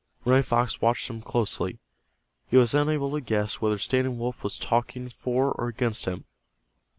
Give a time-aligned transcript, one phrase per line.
[0.25, 1.77] Running Fox watched him closely.
[2.47, 6.25] He was unable to guess whether Standing Wolf was talking for or against him.